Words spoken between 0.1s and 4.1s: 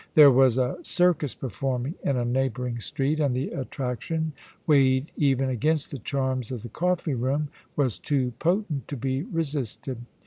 There was a circus performing in a neighbouring street, and the attrac